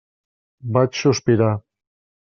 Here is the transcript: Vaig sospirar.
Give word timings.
Vaig 0.79 0.97
sospirar. 1.03 1.55